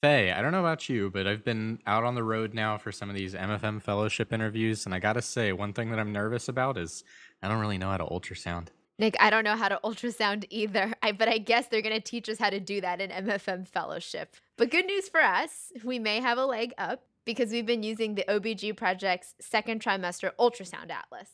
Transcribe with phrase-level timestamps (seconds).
[0.00, 2.92] Faye, I don't know about you, but I've been out on the road now for
[2.92, 6.48] some of these MFM fellowship interviews, and I gotta say, one thing that I'm nervous
[6.48, 7.02] about is
[7.42, 8.68] I don't really know how to ultrasound.
[9.00, 12.28] Nick, I don't know how to ultrasound either, I, but I guess they're to teach
[12.28, 14.36] us how to do that in MFM fellowship.
[14.56, 18.14] But good news for us, we may have a leg up because we've been using
[18.14, 21.28] the OBG Project's second trimester ultrasound atlas.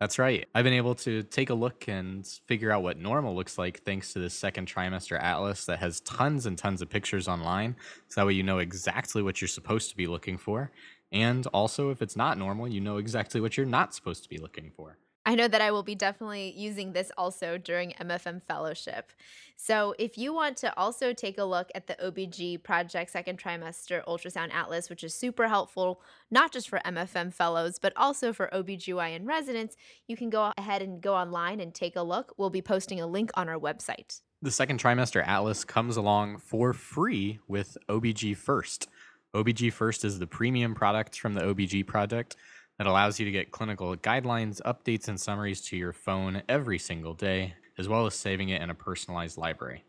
[0.00, 0.48] That's right.
[0.54, 4.14] I've been able to take a look and figure out what normal looks like thanks
[4.14, 7.76] to this second trimester atlas that has tons and tons of pictures online.
[8.08, 10.72] So that way you know exactly what you're supposed to be looking for.
[11.12, 14.38] And also, if it's not normal, you know exactly what you're not supposed to be
[14.38, 14.96] looking for.
[15.26, 19.12] I know that I will be definitely using this also during MFM fellowship.
[19.56, 24.02] So, if you want to also take a look at the OBG Project Second Trimester
[24.06, 29.26] Ultrasound Atlas, which is super helpful, not just for MFM fellows, but also for OBGYN
[29.26, 29.76] residents,
[30.08, 32.32] you can go ahead and go online and take a look.
[32.38, 34.22] We'll be posting a link on our website.
[34.40, 38.88] The Second Trimester Atlas comes along for free with OBG First.
[39.34, 42.36] OBG First is the premium product from the OBG project
[42.80, 47.12] that allows you to get clinical guidelines, updates, and summaries to your phone every single
[47.12, 49.84] day, as well as saving it in a personalized library.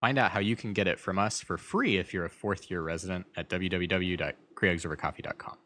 [0.00, 2.72] Find out how you can get it from us for free if you're a fourth
[2.72, 5.58] year resident at www.creogsovercoffee.com.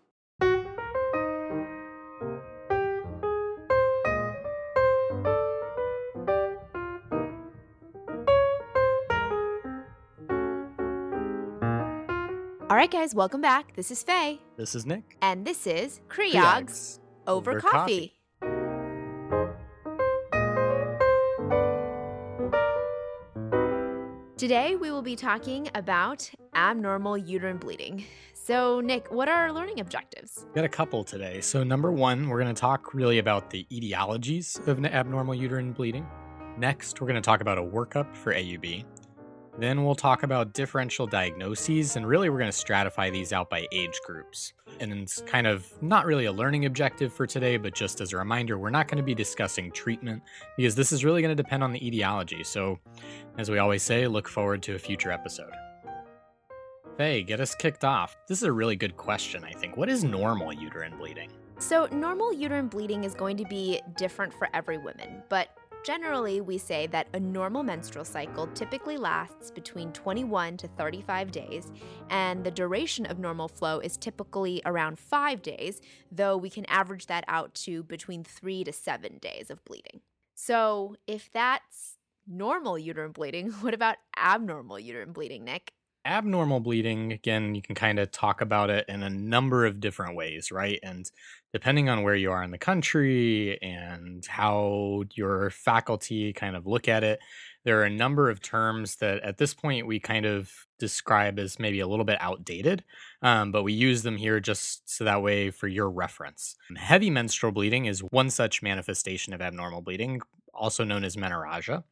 [12.71, 13.75] All right, guys, welcome back.
[13.77, 14.43] This is Faye.
[14.59, 15.17] This is Nick.
[15.23, 18.13] And this is Creogs over, Over coffee.
[24.37, 28.05] Today, we will be talking about abnormal uterine bleeding.
[28.35, 30.45] So, Nick, what are our learning objectives?
[30.49, 31.41] We got a couple today.
[31.41, 36.07] So, number one, we're going to talk really about the etiologies of abnormal uterine bleeding.
[36.59, 38.85] Next, we're going to talk about a workup for AUB.
[39.59, 43.67] Then, we'll talk about differential diagnoses, and really, we're going to stratify these out by
[43.73, 44.53] age groups.
[44.79, 48.17] And it's kind of not really a learning objective for today, but just as a
[48.17, 50.23] reminder, we're not going to be discussing treatment
[50.57, 52.45] because this is really going to depend on the etiology.
[52.45, 52.79] So,
[53.37, 55.53] as we always say, look forward to a future episode.
[56.97, 58.17] Faye, get us kicked off.
[58.29, 59.77] This is a really good question, I think.
[59.77, 61.31] What is normal uterine bleeding?
[61.59, 65.49] So, normal uterine bleeding is going to be different for every woman, but
[65.85, 71.73] generally, we say that a normal menstrual cycle typically lasts between 21 to 35 days,
[72.11, 75.81] and the duration of normal flow is typically around five days,
[76.11, 80.01] though we can average that out to between three to seven days of bleeding.
[80.35, 85.73] So, if that's normal uterine bleeding, what about abnormal uterine bleeding, Nick?
[86.09, 90.17] Abnormal bleeding again you can kind of talk about it in a number of different
[90.17, 90.81] ways right?
[90.83, 91.11] And
[91.53, 96.89] depending on where you are in the country and how your faculty kind of look
[96.89, 97.21] at it
[97.65, 101.59] there are a number of terms that at this point we kind of describe as
[101.59, 102.83] maybe a little bit outdated
[103.21, 106.57] um, but we use them here just so that way for your reference.
[106.77, 110.21] Heavy menstrual bleeding is one such manifestation of abnormal bleeding
[110.55, 111.85] also known as menorrhagia.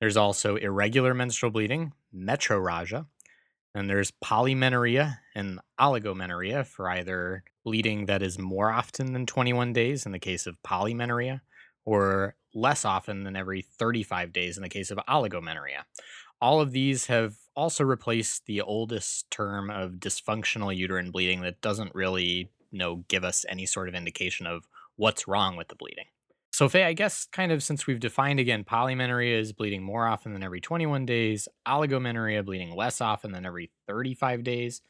[0.00, 3.06] There's also irregular menstrual bleeding metrorrhagia
[3.76, 10.06] and there's polymenorrhea and oligomenorrhea for either bleeding that is more often than 21 days
[10.06, 11.42] in the case of polymenorrhea
[11.84, 15.84] or less often than every 35 days in the case of oligomenorrhea.
[16.40, 21.94] All of these have also replaced the oldest term of dysfunctional uterine bleeding that doesn't
[21.94, 24.66] really you know give us any sort of indication of
[24.96, 26.06] what's wrong with the bleeding.
[26.56, 30.32] So, Faye, I guess kind of since we've defined again, polymenorrhea is bleeding more often
[30.32, 34.80] than every 21 days, oligomenorrhea uh, bleeding less often than every 35 days.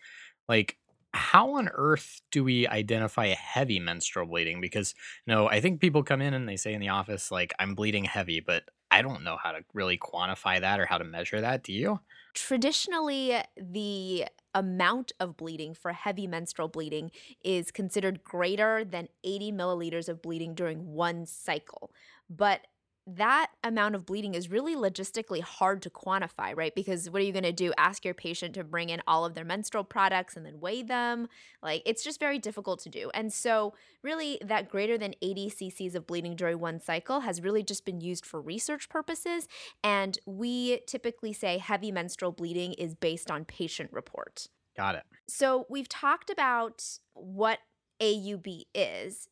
[0.48, 0.78] Like,
[1.12, 4.60] how on earth do we identify heavy menstrual bleeding?
[4.60, 4.94] Because,
[5.26, 7.74] you know, I think people come in and they say in the office, like, I'm
[7.74, 8.62] bleeding heavy, but
[8.92, 11.64] I don't know how to really quantify that or how to measure that.
[11.64, 11.98] Do you?
[12.34, 17.10] Traditionally, the amount of bleeding for heavy menstrual bleeding
[17.44, 21.92] is considered greater than 80 milliliters of bleeding during one cycle.
[22.30, 22.66] But
[23.06, 26.74] that amount of bleeding is really logistically hard to quantify, right?
[26.74, 27.72] Because what are you going to do?
[27.78, 31.28] Ask your patient to bring in all of their menstrual products and then weigh them?
[31.62, 33.10] Like, it's just very difficult to do.
[33.14, 37.62] And so, really, that greater than 80 cc's of bleeding during one cycle has really
[37.62, 39.46] just been used for research purposes.
[39.84, 44.48] And we typically say heavy menstrual bleeding is based on patient report.
[44.76, 45.04] Got it.
[45.28, 46.82] So, we've talked about
[47.14, 47.60] what
[48.00, 49.28] AUB is.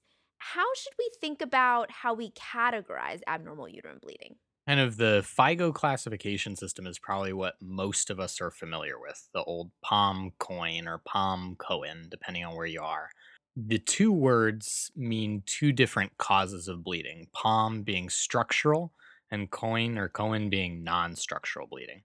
[0.52, 4.36] How should we think about how we categorize abnormal uterine bleeding?
[4.68, 9.26] Kind of the FIGO classification system is probably what most of us are familiar with
[9.32, 13.08] the old PALM coin or PALM Cohen, depending on where you are.
[13.56, 18.92] The two words mean two different causes of bleeding PALM being structural,
[19.30, 22.02] and coin or Cohen being non structural bleeding.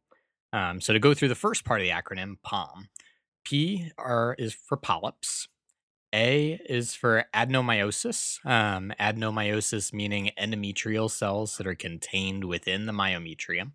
[0.53, 2.87] Um, so, to go through the first part of the acronym, PALM,
[3.43, 5.49] P are is for polyps.
[6.13, 8.43] A is for adenomyosis.
[8.45, 13.71] Um, adenomyosis meaning endometrial cells that are contained within the myometrium.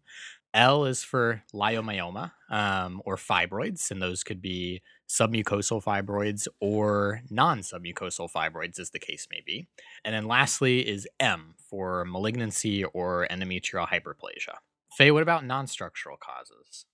[0.52, 7.60] L is for leiomyoma um, or fibroids, and those could be submucosal fibroids or non
[7.60, 9.66] submucosal fibroids, as the case may be.
[10.04, 14.56] And then lastly is M for malignancy or endometrial hyperplasia.
[14.96, 16.86] Faye, what about non structural causes?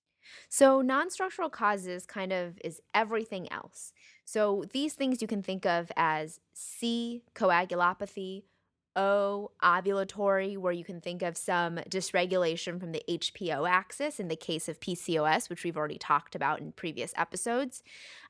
[0.48, 3.92] So, non structural causes kind of is everything else.
[4.32, 8.44] So, these things you can think of as C, coagulopathy,
[8.94, 14.36] O, ovulatory, where you can think of some dysregulation from the HPO axis in the
[14.36, 17.82] case of PCOS, which we've already talked about in previous episodes.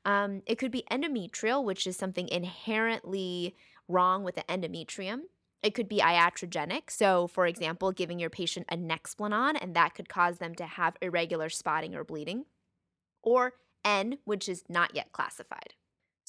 [0.03, 3.55] Um, it could be endometrial, which is something inherently
[3.87, 5.25] wrong with the endometrium.
[5.61, 6.89] It could be iatrogenic.
[6.89, 10.97] So, for example, giving your patient a Nexplanon, and that could cause them to have
[10.99, 12.45] irregular spotting or bleeding.
[13.21, 13.53] Or
[13.85, 15.75] N, which is not yet classified.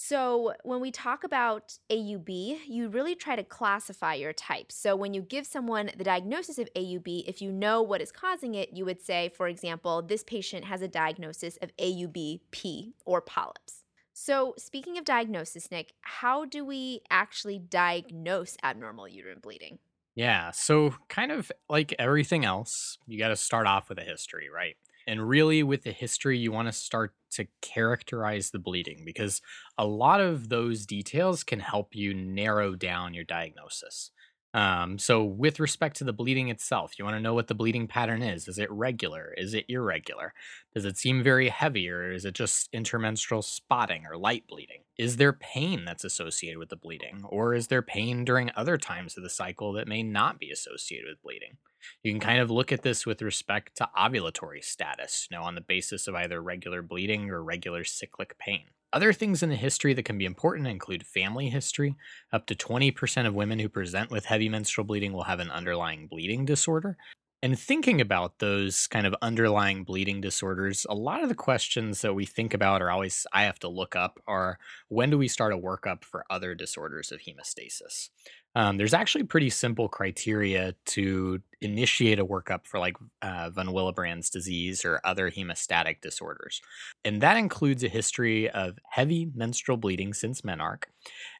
[0.04, 4.74] So, when we talk about AUB, you really try to classify your types.
[4.74, 8.56] So, when you give someone the diagnosis of AUB, if you know what is causing
[8.56, 13.84] it, you would say, for example, this patient has a diagnosis of AUB-P or polyps.
[14.12, 19.78] So, speaking of diagnosis, Nick, how do we actually diagnose abnormal uterine bleeding?
[20.16, 24.48] Yeah, so kind of like everything else, you got to start off with a history,
[24.52, 24.74] right?
[25.06, 29.40] And really, with the history, you want to start to characterize the bleeding because
[29.78, 34.10] a lot of those details can help you narrow down your diagnosis.
[34.54, 37.88] Um, so, with respect to the bleeding itself, you want to know what the bleeding
[37.88, 38.48] pattern is.
[38.48, 39.32] Is it regular?
[39.36, 40.34] Is it irregular?
[40.74, 44.82] Does it seem very heavy, or is it just intermenstrual spotting or light bleeding?
[44.98, 49.16] Is there pain that's associated with the bleeding, or is there pain during other times
[49.16, 51.56] of the cycle that may not be associated with bleeding?
[52.02, 55.54] You can kind of look at this with respect to ovulatory status, you know, on
[55.54, 58.66] the basis of either regular bleeding or regular cyclic pain.
[58.92, 61.96] Other things in the history that can be important include family history.
[62.32, 66.06] Up to 20% of women who present with heavy menstrual bleeding will have an underlying
[66.06, 66.98] bleeding disorder.
[67.44, 72.14] And thinking about those kind of underlying bleeding disorders, a lot of the questions that
[72.14, 74.58] we think about are always I have to look up are
[74.88, 78.10] when do we start a workup for other disorders of hemostasis?
[78.54, 84.28] Um, there's actually pretty simple criteria to initiate a workup for like uh, von Willebrand's
[84.28, 86.60] disease or other hemostatic disorders.
[87.04, 90.84] And that includes a history of heavy menstrual bleeding since menarche,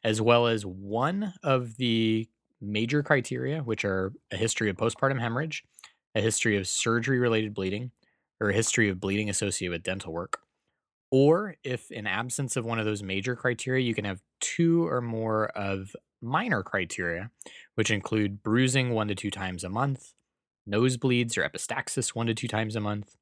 [0.03, 2.29] as well as one of the
[2.61, 5.65] major criteria, which are a history of postpartum hemorrhage,
[6.15, 7.91] a history of surgery related bleeding,
[8.41, 10.39] or a history of bleeding associated with dental work.
[11.11, 15.03] Or if in absence of one of those major criteria, you can have two or
[15.03, 17.31] more of minor criteria,
[17.75, 20.13] which include bruising one to two times a month,
[20.69, 23.17] nosebleeds or epistaxis one to two times a month,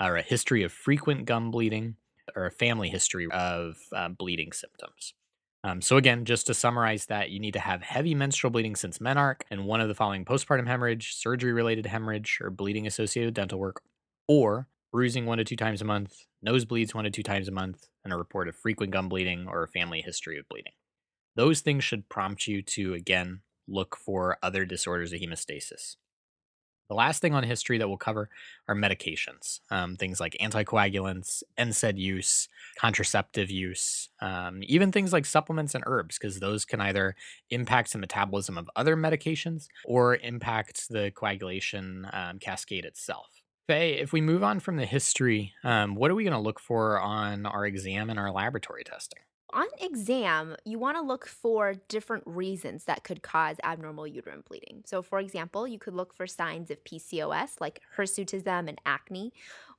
[0.00, 1.96] or a history of frequent gum bleeding,
[2.36, 5.14] or a family history of uh, bleeding symptoms.
[5.62, 8.98] Um, so, again, just to summarize that, you need to have heavy menstrual bleeding since
[8.98, 13.34] menarche and one of the following postpartum hemorrhage, surgery related hemorrhage, or bleeding associated with
[13.34, 13.80] dental work,
[14.28, 17.88] or bruising one to two times a month, nosebleeds one to two times a month,
[18.04, 20.74] and a report of frequent gum bleeding or a family history of bleeding.
[21.36, 25.96] Those things should prompt you to, again, look for other disorders of hemostasis.
[26.88, 28.28] The last thing on history that we'll cover
[28.68, 32.48] are medications, um, things like anticoagulants, NSAID use,
[32.78, 37.16] contraceptive use, um, even things like supplements and herbs, because those can either
[37.48, 43.28] impact the metabolism of other medications or impact the coagulation um, cascade itself.
[43.66, 46.60] Faye, if we move on from the history, um, what are we going to look
[46.60, 49.20] for on our exam and our laboratory testing?
[49.54, 54.82] On exam, you want to look for different reasons that could cause abnormal uterine bleeding.
[54.84, 59.32] So, for example, you could look for signs of PCOS like hirsutism and acne,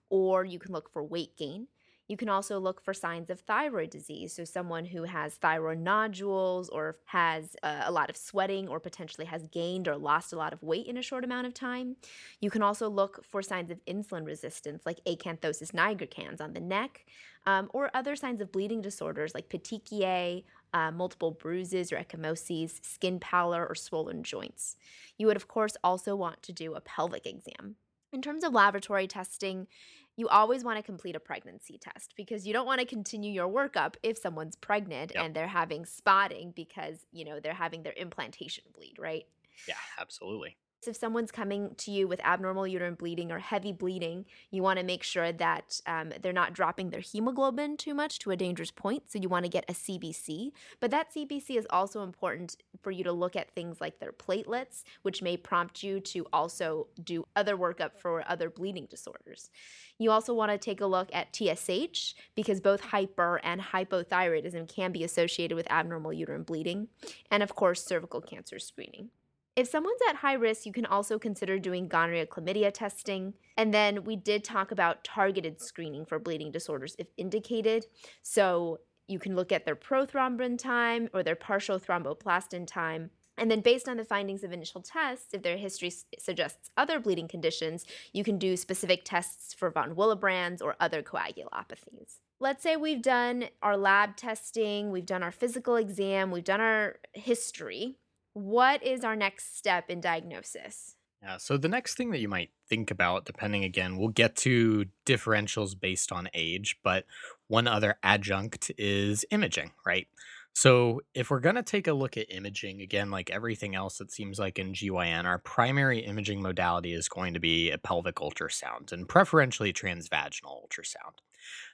[0.09, 1.67] or you can look for weight gain.
[2.07, 4.33] You can also look for signs of thyroid disease.
[4.33, 9.25] So, someone who has thyroid nodules or has uh, a lot of sweating or potentially
[9.25, 11.95] has gained or lost a lot of weight in a short amount of time.
[12.41, 17.05] You can also look for signs of insulin resistance, like acanthosis nigricans on the neck,
[17.47, 20.43] um, or other signs of bleeding disorders like petechiae,
[20.73, 24.75] uh, multiple bruises or ecchymoses, skin pallor, or swollen joints.
[25.17, 27.77] You would, of course, also want to do a pelvic exam.
[28.11, 29.67] In terms of laboratory testing,
[30.17, 33.47] you always want to complete a pregnancy test because you don't want to continue your
[33.49, 35.23] workup if someone's pregnant Yep.
[35.23, 39.25] and they're having spotting because, you know, they're having their implantation bleed, right?
[39.67, 40.57] Yeah, absolutely.
[40.87, 44.85] If someone's coming to you with abnormal uterine bleeding or heavy bleeding, you want to
[44.85, 49.09] make sure that um, they're not dropping their hemoglobin too much to a dangerous point.
[49.11, 50.51] So you want to get a CBC.
[50.79, 54.83] But that CBC is also important for you to look at things like their platelets,
[55.01, 59.49] which may prompt you to also do other workup for other bleeding disorders.
[59.97, 64.91] You also want to take a look at TSH because both hyper and hypothyroidism can
[64.91, 66.89] be associated with abnormal uterine bleeding,
[67.31, 69.09] and of course, cervical cancer screening.
[69.55, 73.35] If someone's at high risk, you can also consider doing gonorrhea chlamydia testing.
[73.55, 77.85] And then we did talk about targeted screening for bleeding disorders if indicated.
[78.21, 83.11] So you can look at their prothrombin time or their partial thromboplastin time.
[83.37, 87.27] And then, based on the findings of initial tests, if their history suggests other bleeding
[87.27, 92.19] conditions, you can do specific tests for von Willebrand's or other coagulopathies.
[92.39, 96.99] Let's say we've done our lab testing, we've done our physical exam, we've done our
[97.13, 97.97] history.
[98.35, 100.97] What is our next step in diagnosis?
[101.23, 104.85] Yeah, so the next thing that you might think about, depending again, we'll get to
[105.05, 107.05] differentials based on age, but
[107.47, 110.07] one other adjunct is imaging, right?
[110.51, 114.11] So if we're going to take a look at imaging, again, like everything else, it
[114.11, 118.91] seems like in GYN, our primary imaging modality is going to be a pelvic ultrasound
[118.91, 121.19] and preferentially transvaginal ultrasound.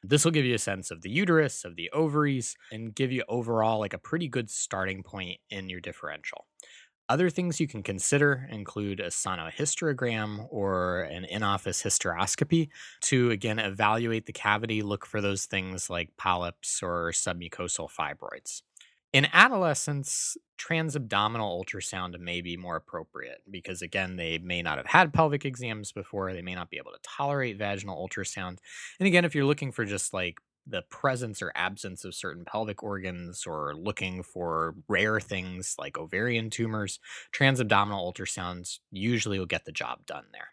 [0.03, 3.23] This will give you a sense of the uterus, of the ovaries, and give you
[3.27, 6.45] overall like a pretty good starting point in your differential.
[7.09, 12.69] Other things you can consider include a sonohysterogram or an in office hysteroscopy
[13.01, 18.61] to again evaluate the cavity, look for those things like polyps or submucosal fibroids.
[19.13, 25.13] In adolescents, transabdominal ultrasound may be more appropriate because, again, they may not have had
[25.13, 26.31] pelvic exams before.
[26.31, 28.59] They may not be able to tolerate vaginal ultrasound.
[28.99, 32.83] And again, if you're looking for just like the presence or absence of certain pelvic
[32.83, 36.99] organs or looking for rare things like ovarian tumors,
[37.33, 40.49] transabdominal ultrasounds usually will get the job done there.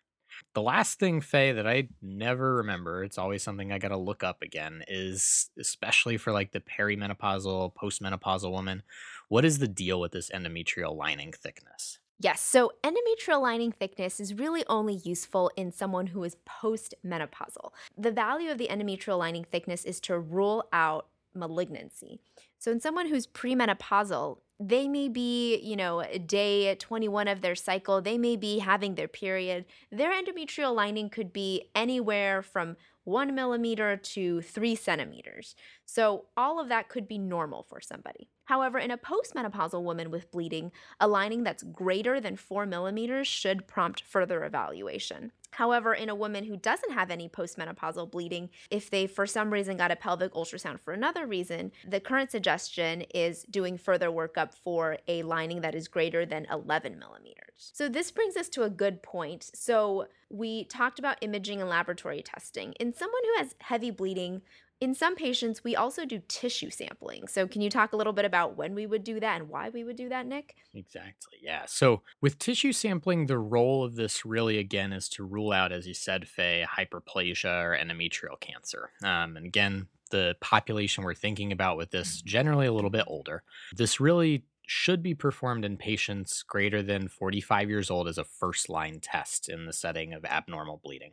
[0.54, 4.24] The last thing, Faye, that I never remember, it's always something I got to look
[4.24, 8.82] up again, is especially for like the perimenopausal, postmenopausal woman,
[9.28, 11.98] what is the deal with this endometrial lining thickness?
[12.20, 17.70] Yes, so endometrial lining thickness is really only useful in someone who is postmenopausal.
[17.96, 22.20] The value of the endometrial lining thickness is to rule out malignancy.
[22.58, 28.00] So in someone who's premenopausal, they may be, you know, day 21 of their cycle,
[28.00, 29.64] they may be having their period.
[29.92, 35.54] Their endometrial lining could be anywhere from one millimeter to three centimeters.
[35.86, 38.28] So, all of that could be normal for somebody.
[38.44, 43.66] However, in a postmenopausal woman with bleeding, a lining that's greater than four millimeters should
[43.66, 45.32] prompt further evaluation.
[45.50, 49.76] However, in a woman who doesn't have any postmenopausal bleeding, if they for some reason
[49.76, 54.98] got a pelvic ultrasound for another reason, the current suggestion is doing further workup for
[55.08, 57.70] a lining that is greater than 11 millimeters.
[57.72, 59.50] So, this brings us to a good point.
[59.54, 62.72] So, we talked about imaging and laboratory testing.
[62.74, 64.42] In someone who has heavy bleeding,
[64.80, 67.26] in some patients, we also do tissue sampling.
[67.26, 69.70] So, can you talk a little bit about when we would do that and why
[69.70, 70.54] we would do that, Nick?
[70.74, 71.38] Exactly.
[71.42, 71.64] Yeah.
[71.66, 75.86] So with tissue sampling, the role of this really again is to rule out, as
[75.86, 78.90] you said, Faye, hyperplasia or endometrial cancer.
[79.02, 83.42] Um, and again, the population we're thinking about with this generally a little bit older.
[83.74, 88.68] This really should be performed in patients greater than 45 years old as a first
[88.68, 91.12] line test in the setting of abnormal bleeding.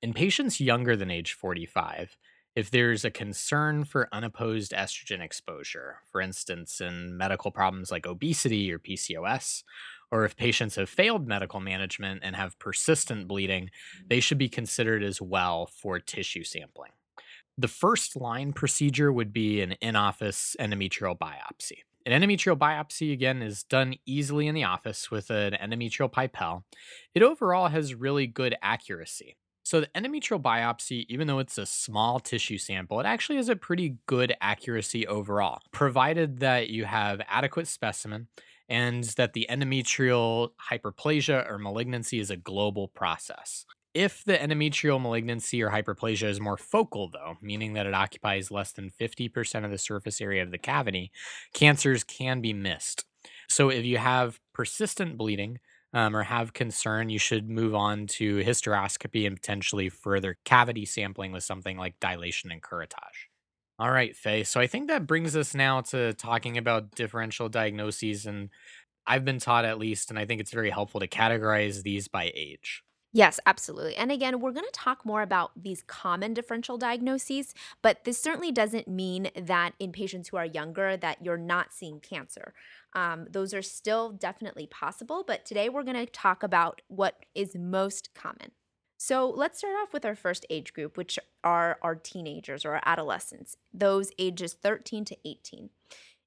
[0.00, 2.16] In patients younger than age 45,
[2.56, 8.72] if there's a concern for unopposed estrogen exposure, for instance, in medical problems like obesity
[8.72, 9.64] or PCOS,
[10.12, 13.70] or if patients have failed medical management and have persistent bleeding,
[14.08, 16.92] they should be considered as well for tissue sampling.
[17.58, 21.78] The first line procedure would be an in office endometrial biopsy.
[22.06, 26.64] An endometrial biopsy, again, is done easily in the office with an endometrial pipelle.
[27.14, 29.36] It overall has really good accuracy.
[29.64, 33.56] So, the endometrial biopsy, even though it's a small tissue sample, it actually has a
[33.56, 38.28] pretty good accuracy overall, provided that you have adequate specimen
[38.68, 43.64] and that the endometrial hyperplasia or malignancy is a global process.
[43.94, 48.72] If the endometrial malignancy or hyperplasia is more focal, though, meaning that it occupies less
[48.72, 51.10] than 50% of the surface area of the cavity,
[51.54, 53.04] cancers can be missed.
[53.48, 55.58] So, if you have persistent bleeding
[55.94, 61.32] um, or have concern, you should move on to hysteroscopy and potentially further cavity sampling
[61.32, 63.28] with something like dilation and curettage.
[63.78, 64.44] All right, Faye.
[64.44, 68.26] So I think that brings us now to talking about differential diagnoses.
[68.26, 68.50] And
[69.06, 72.32] I've been taught at least, and I think it's very helpful to categorize these by
[72.34, 72.82] age.
[73.16, 73.94] Yes, absolutely.
[73.96, 78.50] And again, we're going to talk more about these common differential diagnoses, but this certainly
[78.50, 82.54] doesn't mean that in patients who are younger that you're not seeing cancer.
[82.92, 87.54] Um, those are still definitely possible, but today we're going to talk about what is
[87.54, 88.50] most common.
[88.98, 92.82] So let's start off with our first age group, which are our teenagers or our
[92.84, 95.70] adolescents, those ages 13 to 18.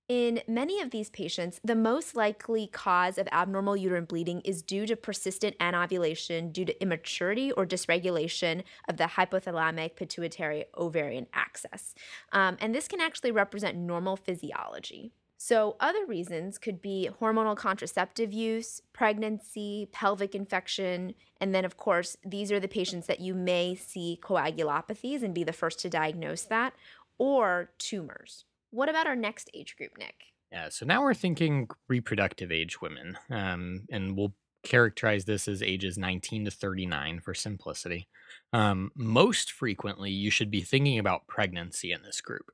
[0.08, 4.86] In many of these patients, the most likely cause of abnormal uterine bleeding is due
[4.86, 11.94] to persistent anovulation due to immaturity or dysregulation of the hypothalamic pituitary ovarian axis.
[12.32, 15.12] Um, and this can actually represent normal physiology.
[15.40, 22.16] So, other reasons could be hormonal contraceptive use, pregnancy, pelvic infection, and then, of course,
[22.26, 26.44] these are the patients that you may see coagulopathies and be the first to diagnose
[26.44, 26.74] that,
[27.20, 28.46] or tumors.
[28.72, 30.16] What about our next age group, Nick?
[30.52, 34.34] Yeah, so now we're thinking reproductive age women, um, and we'll
[34.64, 38.08] characterize this as ages 19 to 39 for simplicity.
[38.54, 42.52] Um, most frequently, you should be thinking about pregnancy in this group.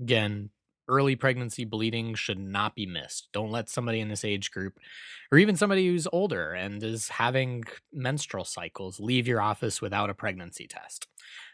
[0.00, 0.50] Again,
[0.88, 3.28] early pregnancy bleeding should not be missed.
[3.32, 4.78] Don't let somebody in this age group,
[5.32, 10.14] or even somebody who's older and is having menstrual cycles, leave your office without a
[10.14, 11.06] pregnancy test.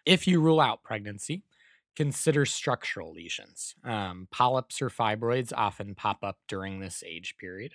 [0.04, 1.44] If you rule out pregnancy,
[2.00, 3.74] Consider structural lesions.
[3.84, 7.74] Um, polyps or fibroids often pop up during this age period.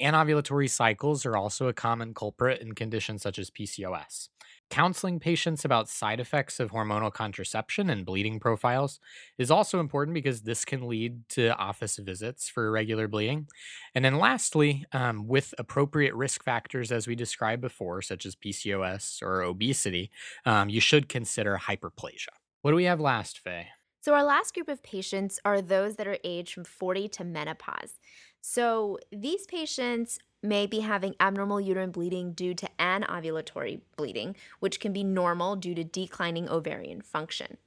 [0.00, 4.30] Anovulatory cycles are also a common culprit in conditions such as PCOS.
[4.70, 9.00] Counseling patients about side effects of hormonal contraception and bleeding profiles
[9.36, 13.48] is also important because this can lead to office visits for irregular bleeding.
[13.94, 19.20] And then, lastly, um, with appropriate risk factors, as we described before, such as PCOS
[19.20, 20.10] or obesity,
[20.46, 22.28] um, you should consider hyperplasia.
[22.62, 23.68] What do we have last, Faye?
[24.00, 27.98] So, our last group of patients are those that are aged from 40 to menopause.
[28.40, 34.92] So, these patients may be having abnormal uterine bleeding due to anovulatory bleeding, which can
[34.92, 37.58] be normal due to declining ovarian function.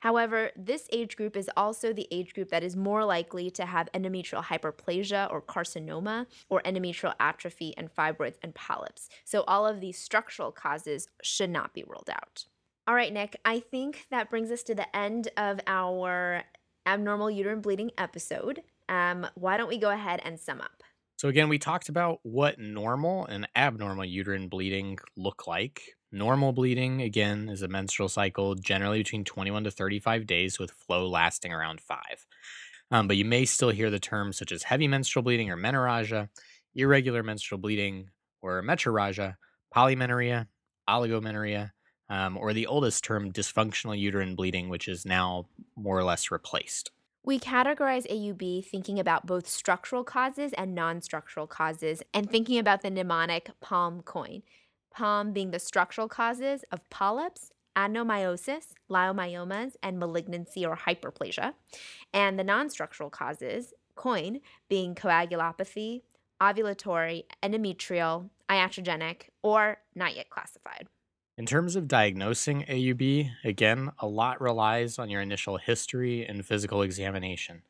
[0.00, 3.88] However, this age group is also the age group that is more likely to have
[3.94, 9.08] endometrial hyperplasia or carcinoma or endometrial atrophy and fibroids and polyps.
[9.24, 12.44] So, all of these structural causes should not be ruled out.
[12.86, 16.44] All right, Nick, I think that brings us to the end of our
[16.84, 18.60] abnormal uterine bleeding episode.
[18.90, 20.82] Um, why don't we go ahead and sum up?
[21.16, 25.94] So, again, we talked about what normal and abnormal uterine bleeding look like.
[26.12, 31.08] Normal bleeding, again, is a menstrual cycle generally between 21 to 35 days with flow
[31.08, 32.26] lasting around five.
[32.90, 36.28] Um, but you may still hear the terms such as heavy menstrual bleeding or menorrhagia,
[36.74, 38.10] irregular menstrual bleeding
[38.42, 39.36] or metrorrhagia,
[39.74, 40.48] polymenorrhea,
[40.86, 41.70] oligomenorrhea,
[42.08, 46.90] um, or the oldest term, dysfunctional uterine bleeding, which is now more or less replaced.
[47.24, 52.82] We categorize AUB thinking about both structural causes and non structural causes, and thinking about
[52.82, 54.42] the mnemonic PALM coin.
[54.94, 61.54] PALM being the structural causes of polyps, adenomyosis, leiomyomas, and malignancy or hyperplasia,
[62.12, 66.02] and the non structural causes, coin, being coagulopathy,
[66.42, 70.88] ovulatory, endometrial, iatrogenic, or not yet classified.
[71.36, 76.82] In terms of diagnosing AUB, again, a lot relies on your initial history and physical
[76.82, 77.62] examination.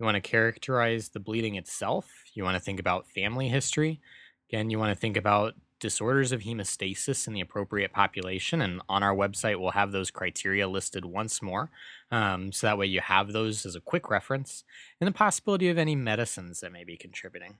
[0.00, 2.10] You want to characterize the bleeding itself.
[2.34, 4.00] You want to think about family history.
[4.50, 8.60] Again, you want to think about disorders of hemostasis in the appropriate population.
[8.60, 11.70] And on our website, we'll have those criteria listed once more.
[12.10, 14.64] Um, so that way you have those as a quick reference
[15.00, 17.58] and the possibility of any medicines that may be contributing.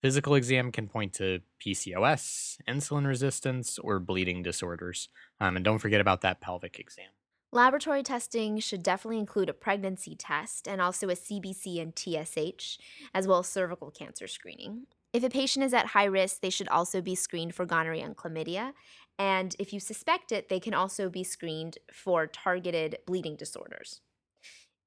[0.00, 5.08] Physical exam can point to PCOS, insulin resistance, or bleeding disorders.
[5.40, 7.08] Um, and don't forget about that pelvic exam.
[7.50, 12.78] Laboratory testing should definitely include a pregnancy test and also a CBC and TSH,
[13.14, 14.86] as well as cervical cancer screening.
[15.12, 18.16] If a patient is at high risk, they should also be screened for gonorrhea and
[18.16, 18.74] chlamydia.
[19.18, 24.02] And if you suspect it, they can also be screened for targeted bleeding disorders.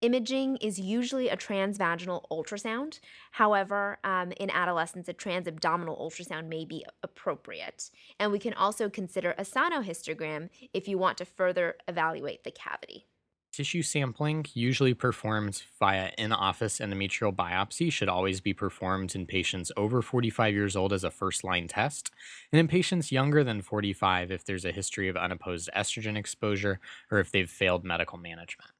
[0.01, 2.99] Imaging is usually a transvaginal ultrasound.
[3.33, 7.91] However, um, in adolescents, a transabdominal ultrasound may be appropriate.
[8.19, 13.05] And we can also consider a sonohysterogram if you want to further evaluate the cavity.
[13.53, 19.71] Tissue sampling, usually performed via in office endometrial biopsy, should always be performed in patients
[19.77, 22.09] over 45 years old as a first line test,
[22.51, 26.79] and in patients younger than 45 if there's a history of unopposed estrogen exposure
[27.11, 28.71] or if they've failed medical management.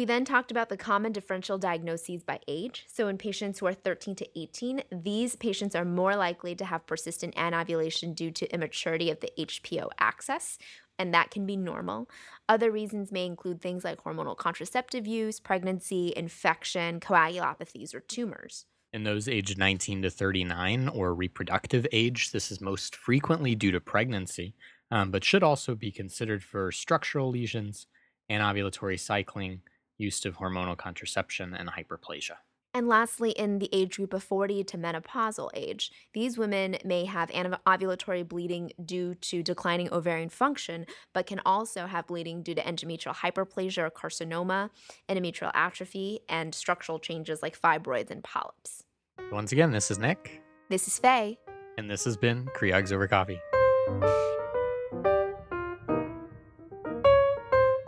[0.00, 2.86] We then talked about the common differential diagnoses by age.
[2.88, 6.86] So, in patients who are 13 to 18, these patients are more likely to have
[6.86, 10.56] persistent anovulation due to immaturity of the HPO axis,
[10.98, 12.08] and that can be normal.
[12.48, 18.64] Other reasons may include things like hormonal contraceptive use, pregnancy, infection, coagulopathies, or tumors.
[18.94, 23.82] In those aged 19 to 39 or reproductive age, this is most frequently due to
[23.82, 24.54] pregnancy,
[24.90, 27.86] um, but should also be considered for structural lesions,
[28.30, 29.60] anovulatory cycling,
[30.00, 32.36] use of hormonal contraception, and hyperplasia.
[32.72, 37.28] And lastly, in the age group of 40 to menopausal age, these women may have
[37.30, 43.14] anovulatory bleeding due to declining ovarian function, but can also have bleeding due to endometrial
[43.14, 44.70] hyperplasia or carcinoma,
[45.08, 48.84] endometrial atrophy, and structural changes like fibroids and polyps.
[49.32, 50.40] Once again, this is Nick.
[50.68, 51.38] This is Faye.
[51.76, 53.40] And this has been Creogs Over Coffee.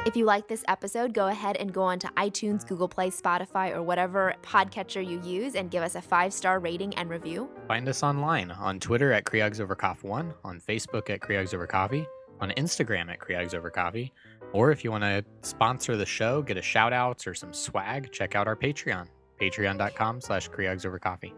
[0.05, 3.85] If you like this episode, go ahead and go onto iTunes, Google Play, Spotify, or
[3.85, 7.49] whatever podcatcher you use and give us a five star rating and review.
[7.69, 12.05] Find us online on Twitter at Creogs Over One, on Facebook at Creogs Over Coffee,
[12.41, 14.13] on Instagram at Creogs Over Coffee,
[14.53, 18.11] or if you want to sponsor the show, get a shout out or some swag,
[18.11, 19.07] check out our Patreon,
[19.41, 21.33] patreon.com slash Creogs Over Coffee.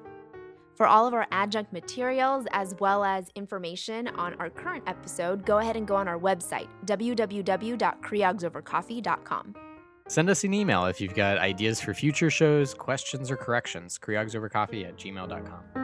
[0.74, 5.58] For all of our adjunct materials, as well as information on our current episode, go
[5.58, 9.54] ahead and go on our website, www.creogsovercoffee.com.
[10.06, 13.98] Send us an email if you've got ideas for future shows, questions, or corrections.
[13.98, 15.83] creogsovercoffee at gmail.com.